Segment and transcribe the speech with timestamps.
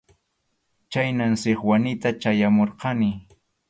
[0.91, 3.09] Chhaynam Sikwanita chayamurqani.